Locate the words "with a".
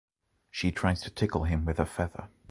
1.63-1.85